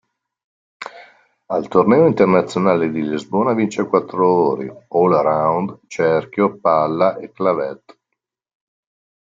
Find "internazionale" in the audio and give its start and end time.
2.07-2.89